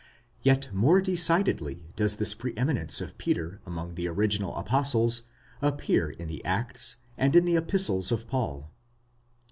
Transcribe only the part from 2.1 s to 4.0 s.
this pre eminence of Peter among